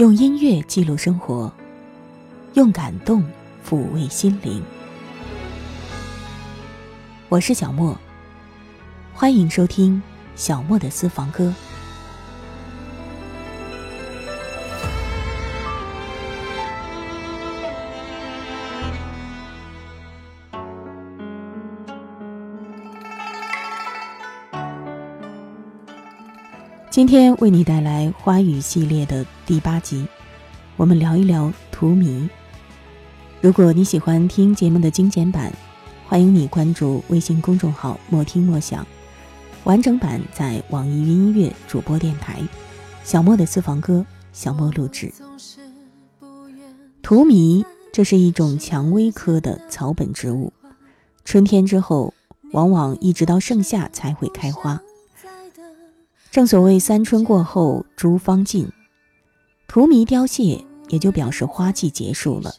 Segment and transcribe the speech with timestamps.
[0.00, 1.52] 用音乐记录生活，
[2.54, 3.22] 用感动
[3.62, 4.62] 抚慰心灵。
[7.28, 7.94] 我是小莫，
[9.12, 10.02] 欢迎收听
[10.34, 11.52] 小莫的私房歌。
[26.88, 30.06] 今天为你带来花语系列的第八集，
[30.76, 32.28] 我们聊一聊荼蘼。
[33.40, 35.52] 如果你喜欢听节目的精简版，
[36.06, 38.86] 欢迎你关注微信公众号“莫听莫想”，
[39.66, 42.40] 完整版在网易云音乐主播电台。
[43.02, 45.12] 小莫的私房歌，小莫录制。
[47.02, 50.52] 荼蘼，这是一种蔷薇科的草本植物，
[51.24, 52.14] 春天之后，
[52.52, 54.80] 往往一直到盛夏才会开花。
[56.30, 58.70] 正所谓三春过后诸芳尽，
[59.72, 62.56] 荼蘼凋谢，也就表示花季结束了。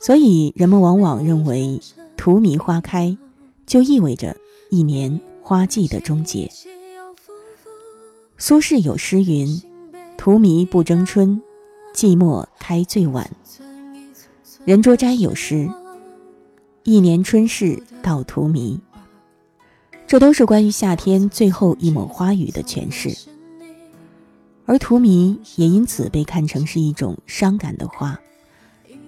[0.00, 1.80] 所以人们往往认为
[2.16, 3.16] 荼蘼花开，
[3.64, 4.36] 就意味着
[4.70, 6.50] 一年花季的终结。
[8.38, 9.62] 苏轼有诗云
[10.18, 11.40] ：“荼蘼不争春，
[11.94, 13.30] 寂寞开最晚。”
[14.66, 15.70] 任卓斋有诗
[16.82, 18.80] ：“一年春事到荼蘼。”
[20.08, 23.29] 这都是关于夏天最后一抹花语的诠释，
[24.70, 28.16] 而荼蘼也因此被看成是一种伤感的花。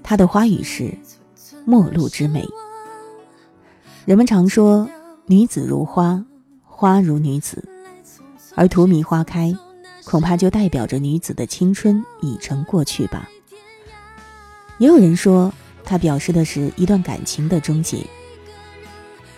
[0.02, 0.92] 它的花语是
[1.64, 2.44] “陌路之美”。
[4.04, 4.90] 人们常说
[5.26, 6.24] “女子如花，
[6.64, 7.62] 花如女子”，
[8.56, 9.56] 而荼蘼花开，
[10.02, 13.30] 恐怕就代表着女子的青春已成过去吧。
[14.78, 18.04] 也有人说，它表示的是一段感情的终结。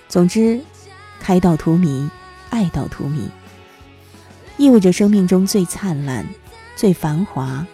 [0.08, 0.58] 总之。
[1.20, 2.10] 开到荼蘼，
[2.50, 3.28] 爱到荼蘼，
[4.56, 6.26] 意味着生命中最灿烂、
[6.76, 7.66] 最繁华，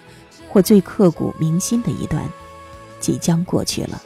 [0.48, 2.28] 或最刻骨铭心的一段，
[2.98, 4.02] 即将过去了。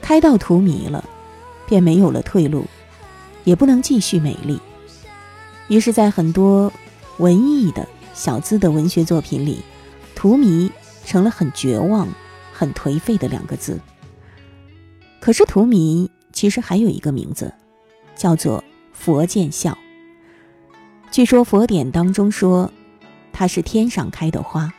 [0.00, 1.04] 开到荼蘼了，
[1.66, 2.64] 便没有了退路，
[3.44, 4.60] 也不能继续美丽。
[5.68, 6.72] 于是，在很多
[7.18, 9.62] 文艺的小资的文学作品里，
[10.14, 10.70] 荼蘼
[11.04, 12.08] 成了很绝望、
[12.52, 13.78] 很颓废的两个字。
[15.20, 17.52] 可是，荼蘼其实还有一个名字。
[18.16, 18.62] 叫做
[18.92, 19.78] 佛见笑。
[21.10, 22.70] 据说佛典当中说，
[23.32, 24.72] 它是天上开的花，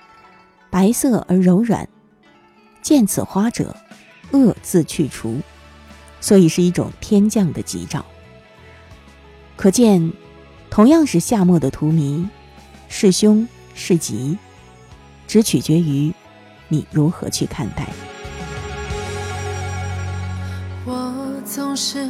[0.69, 1.89] 白色而柔软，
[2.81, 3.75] 见此花者，
[4.31, 5.41] 恶自去除，
[6.21, 8.05] 所以是一种天降的吉兆。
[9.57, 10.13] 可见，
[10.69, 12.29] 同样是夏末的荼蘼，
[12.87, 14.37] 是凶是吉，
[15.27, 16.13] 只取决于
[16.69, 17.89] 你如何去看待。
[20.85, 22.09] 我总是。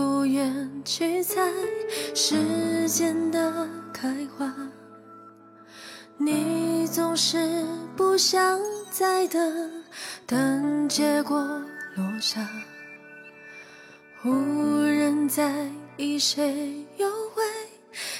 [0.00, 1.52] 不愿去猜
[2.14, 4.50] 时间的开花，
[6.16, 8.58] 你总是不想
[8.90, 9.84] 再等，
[10.26, 11.36] 等结果
[11.96, 12.48] 落下。
[14.24, 15.66] 无人在
[15.98, 17.42] 意谁又会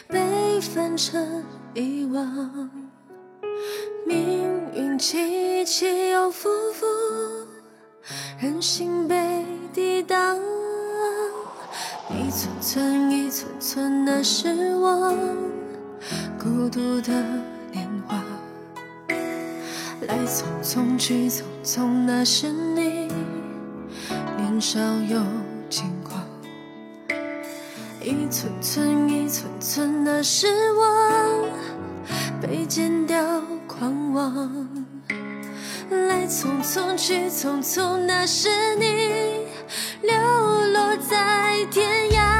[0.06, 1.42] 被分成
[1.72, 2.70] 遗忘，
[4.06, 6.86] 命运起起又伏伏，
[8.38, 10.38] 人心被抵挡。
[12.12, 15.16] 一寸寸，一寸寸的失望，
[16.38, 17.12] 孤独的
[17.70, 18.22] 年华。
[20.06, 23.08] 来匆匆，去匆匆，那是你
[24.36, 25.22] 年少又
[25.68, 26.20] 轻狂。
[28.02, 31.30] 一寸寸，一寸寸的失望，
[32.40, 34.66] 被剪掉狂妄。
[36.08, 39.46] 来匆匆，去匆匆，那是你
[40.02, 40.12] 流
[40.72, 42.10] 落在天。
[42.10, 42.39] 涯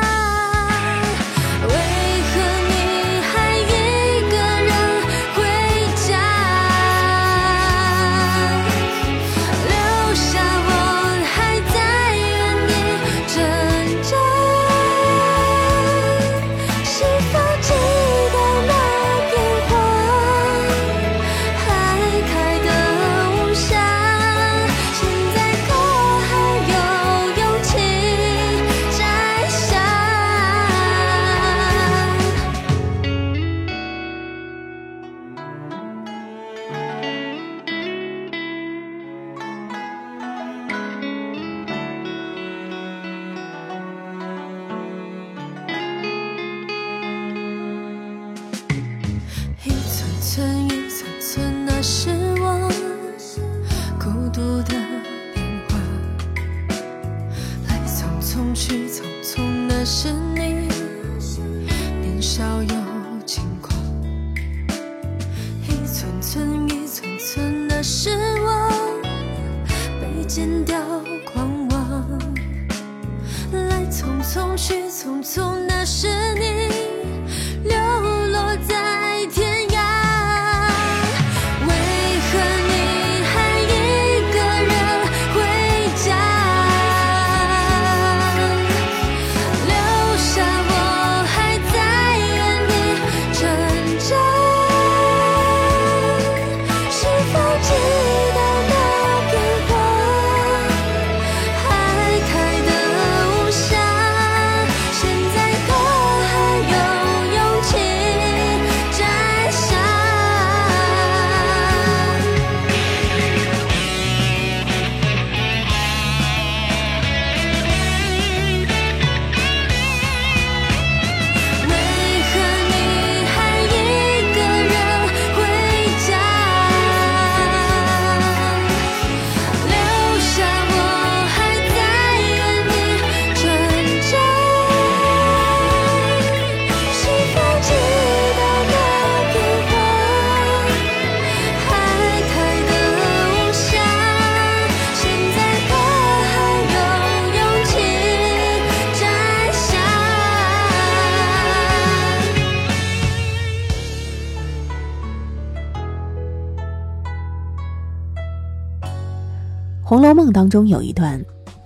[160.40, 161.22] 当中有一段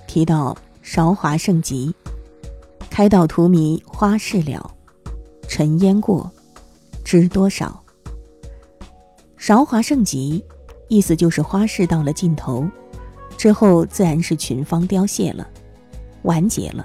[0.08, 1.94] 提到韶华盛极，
[2.90, 4.68] 开道荼蘼花事了，
[5.46, 6.28] 尘烟过，
[7.04, 7.80] 知多少。
[9.36, 10.44] 韶华盛极，
[10.88, 12.66] 意思就是花事到了尽头，
[13.36, 15.48] 之后自然是群芳凋谢了，
[16.22, 16.84] 完结了。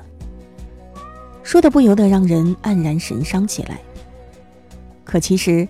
[1.41, 3.81] 说的不由得让人黯然神伤起来。
[5.03, 5.67] 可其实，“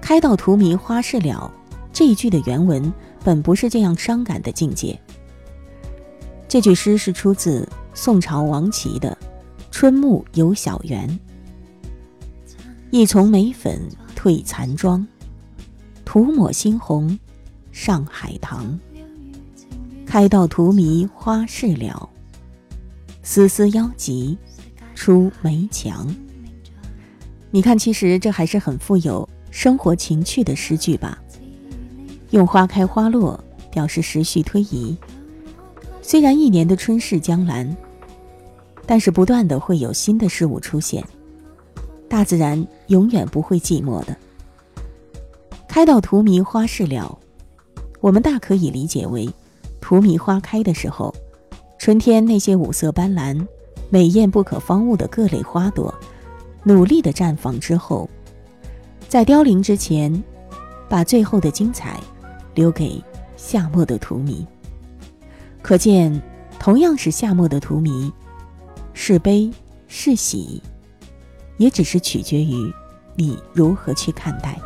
[0.00, 1.52] 开道荼蘼花事了”
[1.92, 2.90] 这一句的原文
[3.22, 4.98] 本不是这样伤感的境界。
[6.52, 9.16] 这句诗是出自宋朝王琦的
[9.70, 11.08] 《春暮游小园》
[12.92, 13.80] ：“一丛梅粉
[14.14, 15.06] 褪残妆，
[16.04, 17.18] 涂抹新红
[17.70, 18.78] 上海棠。
[20.04, 22.06] 开道荼蘼花事了，
[23.22, 24.36] 丝丝腰急
[24.94, 26.14] 出梅墙。”
[27.50, 31.18] 你看，其实这还是很富有生活情趣的诗句吧。
[32.28, 34.94] 用花开花落表示时序推移。
[36.02, 37.66] 虽然一年的春逝将阑，
[38.84, 41.02] 但是不断的会有新的事物出现。
[42.08, 44.14] 大自然永远不会寂寞的。
[45.66, 47.18] 开到荼蘼花事了，
[48.00, 49.26] 我们大可以理解为，
[49.80, 51.14] 荼蘼花开的时候，
[51.78, 53.46] 春天那些五色斑斓、
[53.88, 55.94] 美艳不可方物的各类花朵，
[56.64, 58.10] 努力的绽放之后，
[59.08, 60.22] 在凋零之前，
[60.88, 61.98] 把最后的精彩。
[62.54, 63.02] 留给
[63.34, 64.44] 夏末的荼蘼，
[65.62, 66.20] 可见，
[66.58, 68.12] 同样是夏末的荼蘼，
[68.92, 69.50] 是悲
[69.86, 70.60] 是喜，
[71.56, 72.72] 也只是取决于
[73.14, 74.60] 你如何去看待。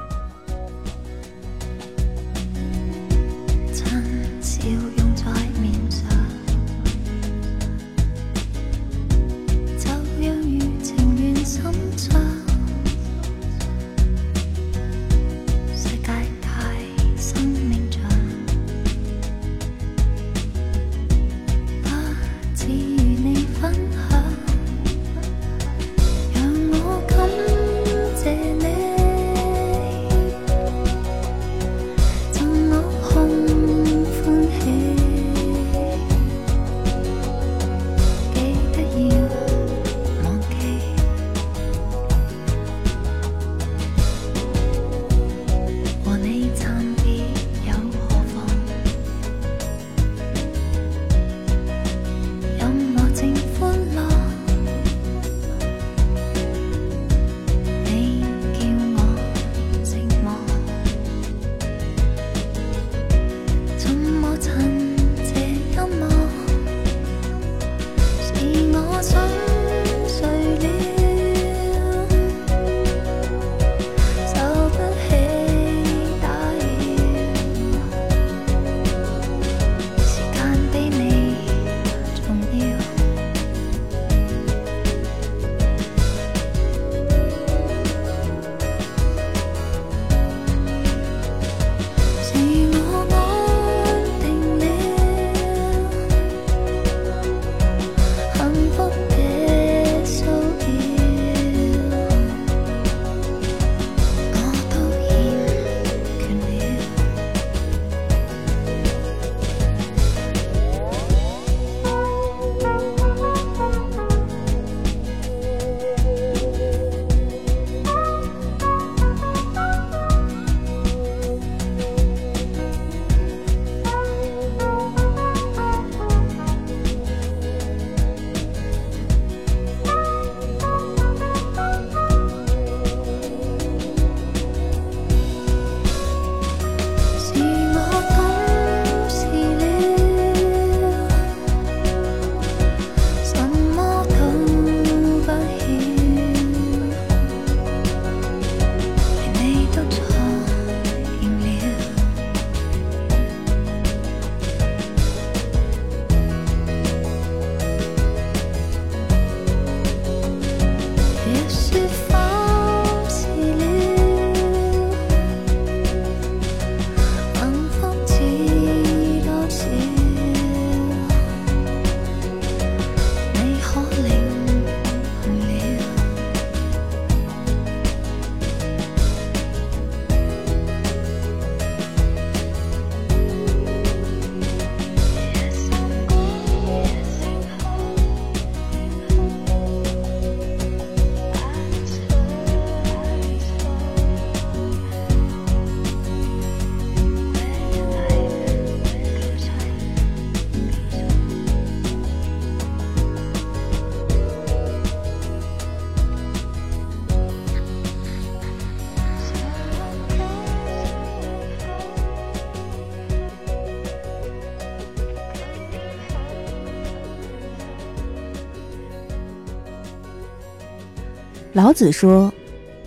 [221.56, 222.30] 老子说：“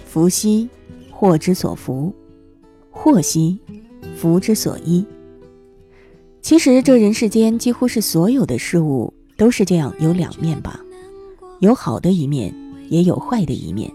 [0.06, 0.70] 福兮，
[1.10, 2.14] 祸之所伏；
[2.92, 3.58] 祸兮，
[4.16, 5.04] 福之所依。”
[6.40, 10.80] 其实，这人世间几乎是所有的事物都是这样，有两面吧，
[11.62, 12.54] 有好的一面，
[12.90, 13.92] 也有坏的一面。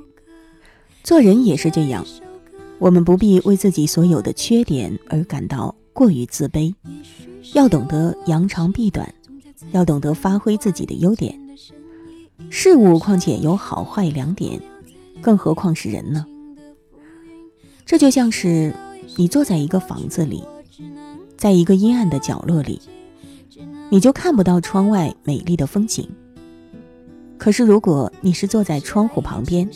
[1.05, 2.05] 做人也是这样，
[2.81, 6.75] 我们不必为自己所有的缺点而感到过于自卑，
[7.53, 9.15] 要懂得扬长避短，
[9.71, 11.44] 要懂得发挥自己的优点。
[12.57, 14.61] 事物况且有好坏两点，
[15.21, 16.25] 更何况是人呢？
[17.85, 18.73] 这就像是
[19.17, 20.45] 你坐在一个房子里，
[21.37, 22.81] 在一个阴暗的角落里，
[23.91, 26.09] 你就看不到窗外美丽的风景。
[27.37, 29.69] 可是如果你是坐在窗户旁边，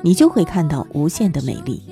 [0.00, 1.82] 你就会看到无限的美丽。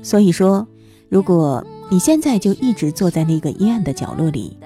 [0.00, 0.64] 所以说，
[1.08, 4.56] 如果你现在就一直坐在那个阴暗的角落里，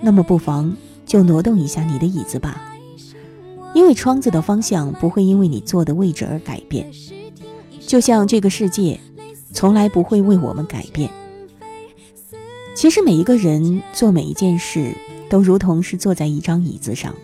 [0.00, 0.76] 那么不妨
[1.06, 2.67] 就挪动一下你的椅子吧。
[3.74, 6.90] 因为窗子的方向不会因为你坐的位置而改变，
[7.80, 8.98] 就像这个世界
[9.52, 11.10] 从来不会为我们改变。
[12.74, 14.94] 其实每一个人做每一件事
[15.28, 17.14] 都如同是坐在一张椅子上，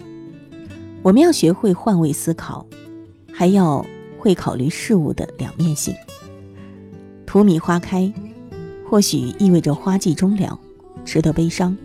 [1.02, 2.66] 我们要学会换位思考，
[3.32, 3.84] 还要
[4.18, 5.94] 会考虑事物的两面性。
[7.26, 8.12] 荼蘼花开，
[8.88, 10.58] 或许意味着花季终了，
[11.04, 11.76] 值得悲伤；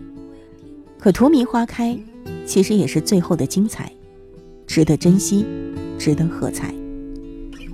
[0.98, 1.98] 可荼蘼花开，
[2.46, 3.90] 其实也是最后的精彩。
[4.72, 5.44] 值得珍惜，
[5.98, 6.72] 值得喝彩。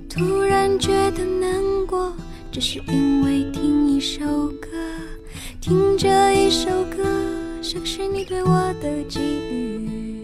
[0.09, 2.11] 突然觉得难过，
[2.51, 4.25] 只是因为听一首
[4.59, 4.67] 歌，
[5.61, 7.05] 听这一首歌，
[7.61, 10.23] 像是你对我的寄予。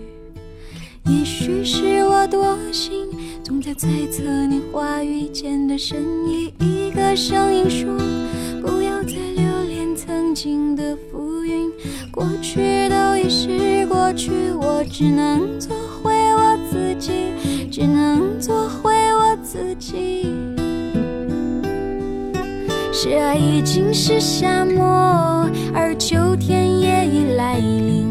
[1.05, 3.05] 也许是我多心，
[3.43, 6.51] 总在猜测你话语间的深意。
[6.57, 7.95] 一个声音说，
[8.63, 11.71] 不要再留恋曾经的浮云，
[12.11, 15.82] 过去都已是过去，我只能做。
[17.75, 20.31] 只能做回我自己。
[22.91, 28.05] 是爱已经是夏末，而秋天也已来临。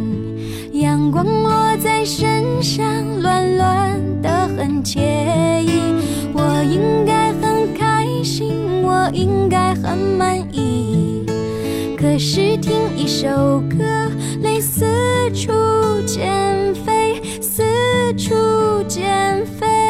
[0.72, 2.84] 阳光落在身上，
[3.20, 4.98] 暖暖的很惬
[5.62, 5.94] 意。
[6.34, 11.24] 我应该很开心，我应该很满意。
[11.96, 14.10] 可是听一首歌，
[14.42, 14.84] 泪四
[15.32, 15.52] 处
[16.04, 16.91] 溅飞。
[18.14, 19.81] 初见飞。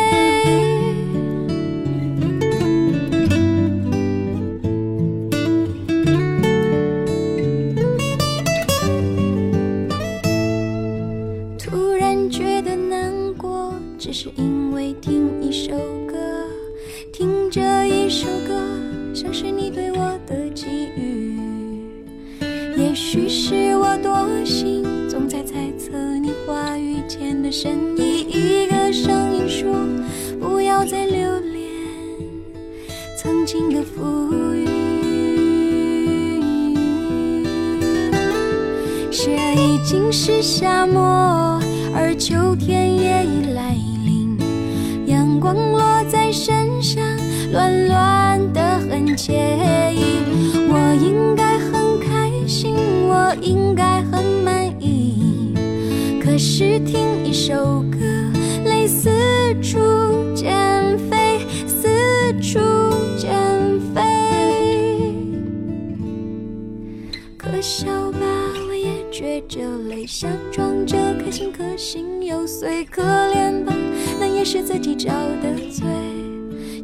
[67.42, 68.20] 可笑吧，
[68.68, 72.84] 我也觉着泪，想装着开心，可心又碎。
[72.84, 73.74] 可怜吧，
[74.20, 75.10] 那也是自己找
[75.42, 75.84] 的罪。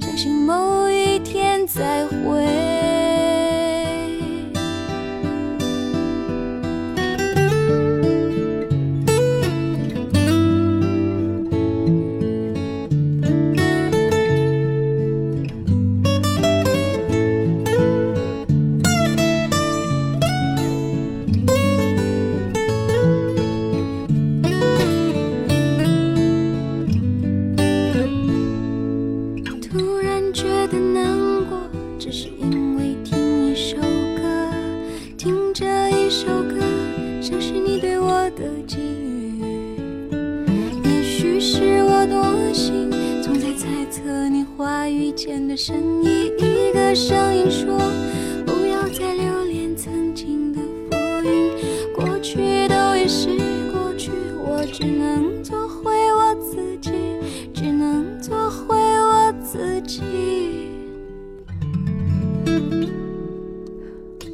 [0.01, 2.78] 相信某一天再会。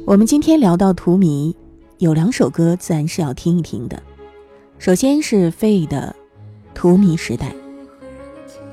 [0.07, 1.55] 我们今天聊到荼蘼，
[1.97, 4.03] 有两首歌自然是要听一听的。
[4.77, 6.15] 首先是费的
[6.75, 7.49] 《荼蘼时代》。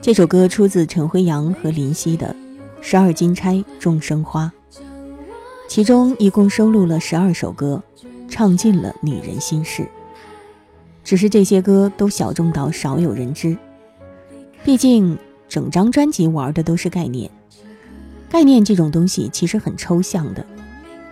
[0.03, 2.37] 这首歌出自陈辉阳和林夕的
[2.83, 4.53] 《十二金钗众生花》，
[5.67, 7.83] 其中一共收录了十二首歌，
[8.29, 9.89] 唱尽了女人心事。
[11.03, 13.57] 只是这些歌都小众到少有人知，
[14.63, 15.17] 毕竟
[15.49, 17.31] 整张专辑玩的都是概念。
[18.29, 20.45] 概念这种东西其实很抽象的，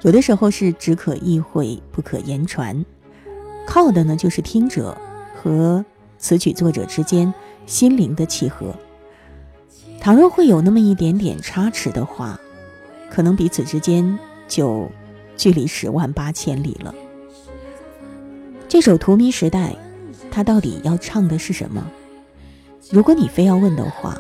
[0.02, 2.84] 有的时候是只可意会不可言传，
[3.66, 4.96] 靠的呢就是听者
[5.34, 5.84] 和
[6.18, 7.32] 词曲作者之间
[7.66, 8.74] 心灵的契合。
[10.00, 12.40] 倘若会有那么一点点差池的话，
[13.10, 14.90] 可能彼此之间就
[15.36, 16.94] 距离十万八千里了。
[18.66, 19.70] 这首《荼蘼时代》，
[20.30, 21.86] 它到底要唱的是什么？
[22.90, 24.18] 如果你非要问的话，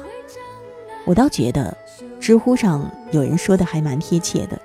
[1.06, 1.74] 我倒觉得，
[2.20, 4.60] 知乎上有人说的还蛮贴切的。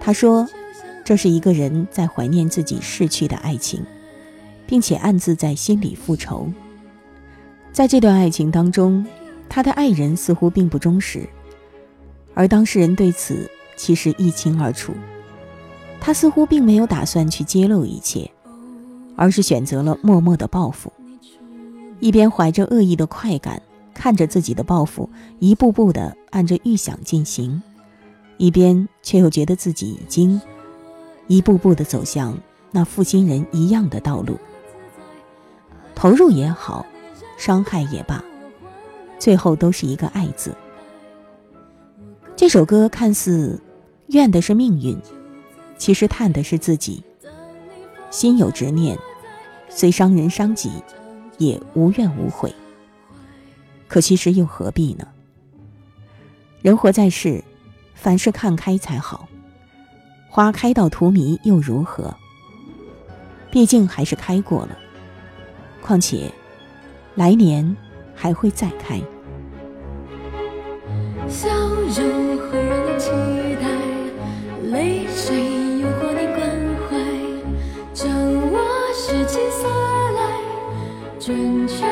[0.00, 0.48] 他说，
[1.04, 3.84] 这是一个人在怀念自己逝去的爱情，
[4.66, 6.50] 并且暗自在心里复仇。
[7.70, 9.06] 在这段爱情当中，
[9.48, 11.28] 他的爱人似乎并不忠实，
[12.34, 14.92] 而当事人对此其实一清二楚。
[16.00, 18.28] 他似乎并没有打算去揭露一切。
[19.16, 20.90] 而是选择了默默的报复，
[21.98, 23.60] 一边怀着恶意的快感
[23.92, 25.10] 看着自己的报复
[25.40, 27.62] 一步步的按着预想进行，
[28.40, 30.40] 一边却又觉得自己已经
[31.26, 32.38] 一步步的走向
[32.70, 34.38] 那负心人一样的道路。
[35.94, 36.86] 投入也好，
[37.36, 38.24] 伤害也罢，
[39.18, 40.56] 最后都是一个爱字。
[42.34, 43.60] 这首歌看似
[44.06, 44.98] 怨的是命运，
[45.76, 47.04] 其实叹的是自己，
[48.10, 48.98] 心有执念。
[49.68, 50.70] 虽伤人伤己，
[51.36, 52.54] 也无怨无悔。
[53.86, 55.06] 可其实又何必呢？
[56.62, 57.44] 人活在世，
[58.00, 59.28] 凡事看开才好。
[60.30, 62.14] 花开到荼蘼又如何？
[63.50, 64.78] 毕竟还是开过了。
[65.82, 66.32] 况且，
[67.14, 67.76] 来年
[68.14, 68.98] 还会再开。
[71.28, 73.10] 笑容会让你期
[73.60, 73.68] 待，
[74.70, 75.36] 泪水
[75.80, 76.40] 诱惑你关
[76.88, 76.96] 怀。
[77.92, 78.08] 将
[78.50, 78.58] 我
[78.94, 79.68] 拾起色
[80.16, 80.18] 来。
[81.18, 81.84] 准确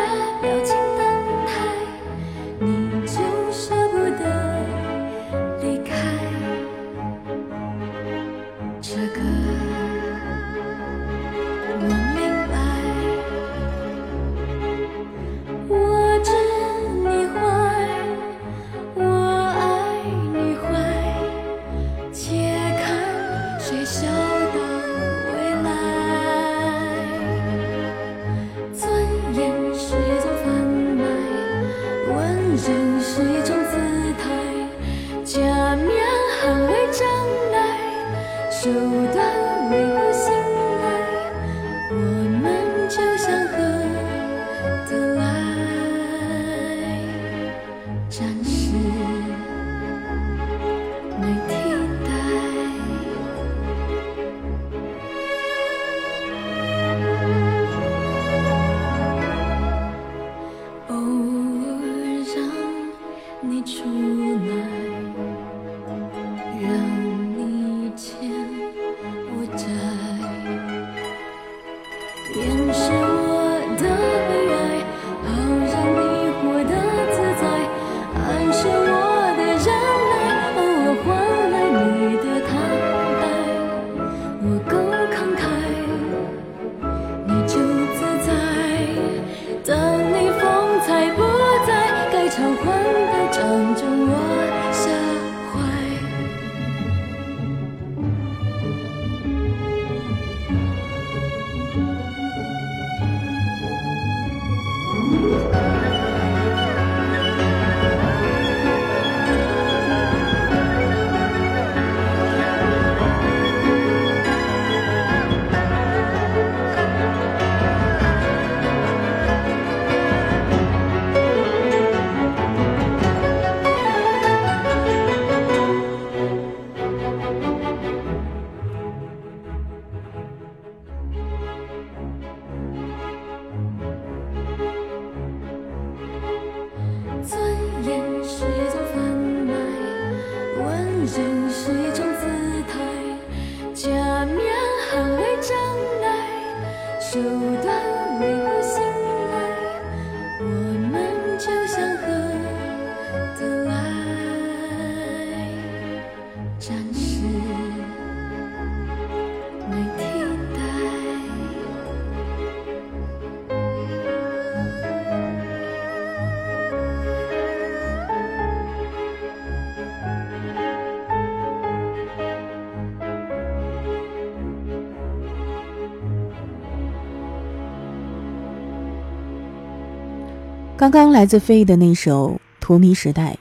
[180.90, 183.32] 刚刚来自飞的那首《荼蘼时代》，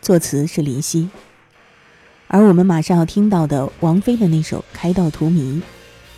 [0.00, 1.08] 作词是林夕。
[2.28, 5.60] 而我们马上要听到的王菲的那首《开到荼蘼》，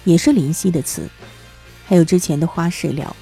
[0.05, 1.09] 也是林夕的词，
[1.87, 3.17] 还有之前的《花事了》。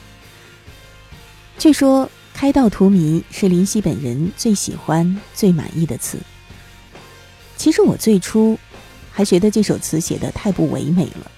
[1.57, 6.19] 据说《开到荼蘼》是林夕本人最喜欢、最满意的词。
[7.57, 8.59] 其实我最初
[9.13, 11.31] 还觉得这首词写的太不唯美了，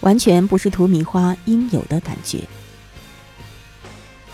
[0.00, 2.40] 完全不是荼蘼花应有的感觉。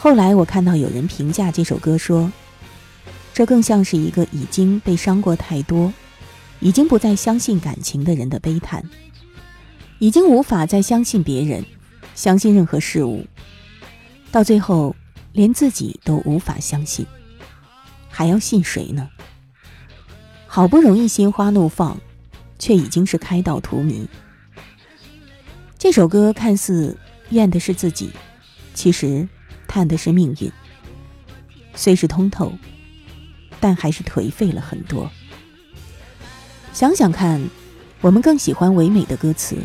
[0.03, 2.33] 后来我看到有人评价这首歌说，
[3.33, 5.93] 这更像是一个已经被伤过太多。
[6.59, 8.83] 已经不再相信感情的人的悲叹，
[10.01, 11.65] 已经无法再相信别人，
[12.17, 13.25] 相信任何事物，
[14.33, 14.97] 到最后
[15.33, 17.07] 连自己都无法相信，
[18.09, 19.09] 还要信谁呢？
[20.49, 21.97] 好不容易心花怒放，
[22.59, 24.09] 却已经是开到荼蘼。
[25.79, 26.97] 这首歌看似
[27.31, 28.11] 怨的是自己，
[28.75, 29.29] 其实
[29.73, 30.53] 叹的是命运。
[31.75, 32.53] 虽是通透，
[33.59, 35.11] 但还是颓废了很多。
[36.75, 37.43] 想想看，
[38.03, 39.57] 我们更喜欢唯美的歌词，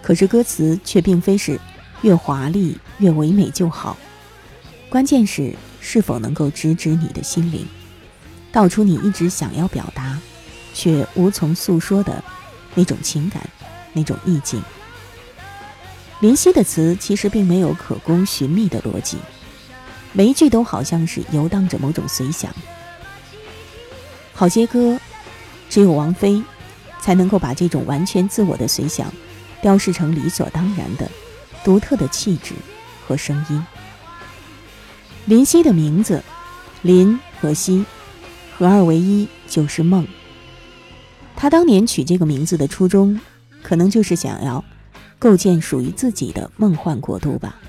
[0.00, 1.60] 可是歌词却并非是
[2.00, 3.94] 越华丽越唯美就好，
[4.88, 7.66] 关键是是否能够直指你的心灵，
[8.50, 10.18] 道出你一直想要表达
[10.72, 12.24] 却无从诉说的
[12.74, 13.46] 那种情感、
[13.92, 14.62] 那种意境。
[16.20, 19.16] 林夕的词其实并没有可供寻觅的逻辑，
[20.12, 22.54] 每一句都好像是游荡着某种随想。
[24.32, 24.98] 好些歌。
[25.70, 26.42] 只有王菲，
[27.00, 29.12] 才能够把这种完全自我的随想，
[29.62, 31.08] 雕饰成理所当然的、
[31.62, 32.56] 独特的气质
[33.06, 33.64] 和声音。
[35.26, 36.24] 林夕的名字，
[36.82, 37.84] 林和夕，
[38.58, 40.04] 合二为一就是梦。
[41.36, 43.20] 他当年取这个名字的初衷，
[43.62, 44.64] 可能就是想要
[45.20, 47.60] 构建属于自己的梦幻国度吧。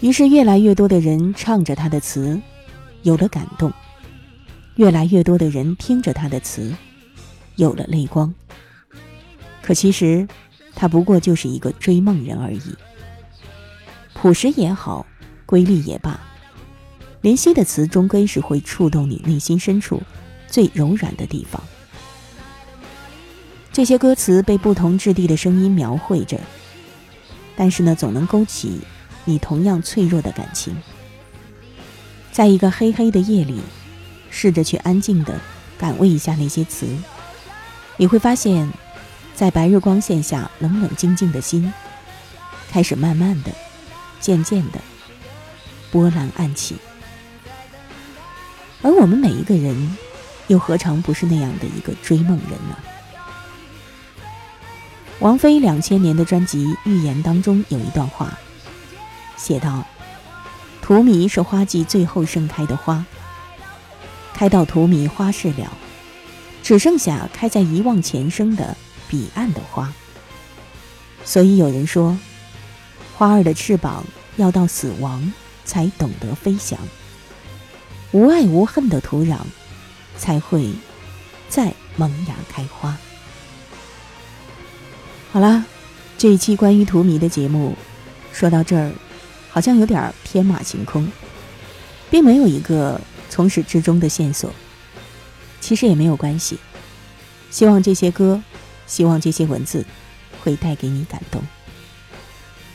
[0.00, 2.40] 于是，越来越多的人唱着他的词，
[3.02, 3.70] 有了感动。
[4.76, 6.74] 越来越多的人听着他的词，
[7.56, 8.32] 有了泪光。
[9.60, 10.26] 可其实，
[10.74, 12.74] 他不过就是一个追梦人而已。
[14.14, 15.04] 朴实也好，
[15.44, 16.18] 瑰丽也罢，
[17.20, 20.00] 林夕的词终归是会触动你内心深处
[20.46, 21.60] 最柔软的地方。
[23.72, 26.38] 这些歌词被不同质地的声音描绘着，
[27.56, 28.80] 但是呢，总能勾起
[29.24, 30.76] 你同样脆弱的感情。
[32.30, 33.60] 在一个黑黑的夜里。
[34.34, 35.38] 试着去安静的
[35.78, 36.86] 感味一下那些词，
[37.98, 38.66] 你会发现，
[39.34, 41.70] 在白日光线下冷冷静静的心，
[42.70, 43.52] 开始慢慢的、
[44.20, 44.80] 渐渐的
[45.90, 46.76] 波澜暗起。
[48.80, 49.98] 而我们每一个人，
[50.46, 52.76] 又何尝不是那样的一个追梦人呢？
[55.22, 58.36] 王菲两千年的专辑《预言》当中有一段话，
[59.36, 59.86] 写道
[60.82, 63.06] ：“荼蘼是花季最后盛开的花。”
[64.34, 65.72] 开到荼蘼花事了，
[66.64, 68.76] 只剩下开在遗忘前生的
[69.08, 69.92] 彼岸的花。
[71.24, 72.18] 所以有人说，
[73.16, 74.04] 花儿的翅膀
[74.34, 75.32] 要到死亡
[75.64, 76.76] 才懂得飞翔。
[78.10, 79.36] 无爱无恨的土壤，
[80.18, 80.68] 才会
[81.48, 82.96] 再萌芽开花。
[85.32, 85.64] 好啦，
[86.18, 87.74] 这一期关于荼蘼的节目
[88.32, 88.92] 说到这儿，
[89.48, 91.10] 好像有点天马行空，
[92.10, 93.00] 并没有一个。
[93.30, 94.52] 从始至终的线索，
[95.58, 96.58] 其实也没有关系。
[97.50, 98.42] 希望这些歌，
[98.86, 99.86] 希望这些文字，
[100.42, 101.42] 会带给你感动。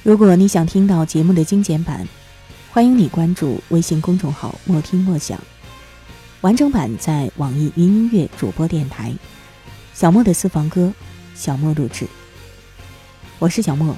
[0.01, 2.07] 如果你想听到节目的精简版，
[2.71, 5.39] 欢迎你关注微信公众号“莫听莫想”，
[6.41, 9.13] 完整版在网易云音乐主播电台。
[9.93, 10.91] 小莫的私房歌，
[11.35, 12.07] 小莫录制。
[13.39, 13.95] 我是小莫，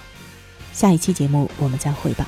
[0.73, 2.28] 下一期节目我们再会吧。